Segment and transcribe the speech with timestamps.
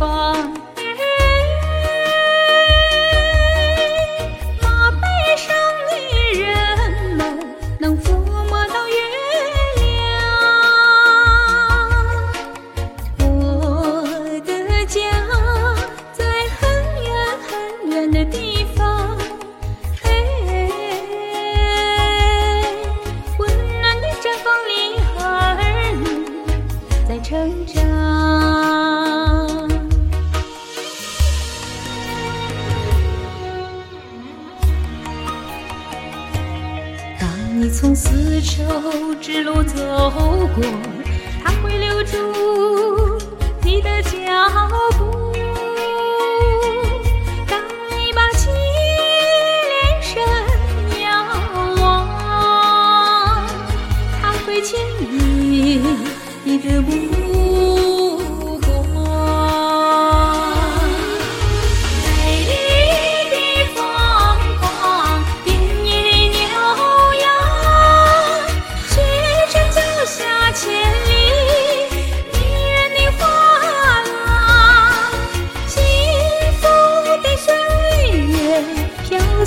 [0.00, 0.06] 哎，
[4.62, 5.54] 马背上
[5.88, 5.90] 的
[6.40, 6.46] 人
[7.16, 7.20] 们
[7.78, 8.14] 能抚
[8.48, 8.94] 摸到月
[9.76, 9.84] 亮。
[13.18, 13.22] 我
[14.46, 14.48] 的
[14.86, 14.98] 家
[16.14, 16.24] 在
[16.58, 16.60] 很
[17.04, 17.08] 远
[17.46, 17.50] 很
[17.90, 18.80] 远的地方，
[20.04, 20.08] 哎，
[23.36, 23.40] 温
[23.82, 24.70] 暖的毡房里
[25.18, 25.22] 儿
[25.92, 26.02] 女
[27.06, 28.69] 在成长。
[37.60, 39.76] 你从丝绸之路走
[40.56, 40.64] 过
[41.44, 42.16] 他会留住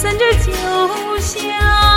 [0.00, 0.52] 散着酒
[1.18, 1.87] 香。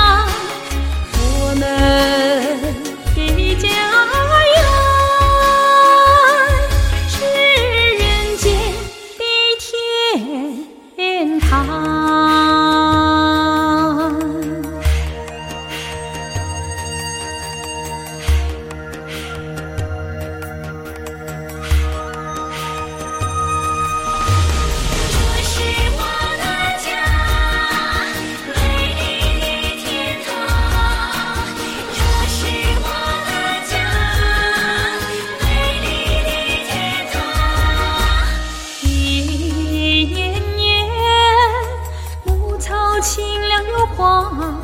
[44.01, 44.60] 光